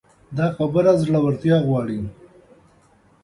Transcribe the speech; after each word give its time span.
دا 0.37 0.47
خبره 0.55 0.91
زړورتيا 1.03 1.57
غواړي. 1.67 1.99